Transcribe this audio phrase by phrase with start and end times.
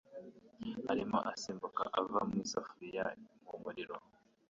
[0.91, 3.05] Arimo asimbuka ava mu isafuriya
[3.47, 3.97] mu muriro.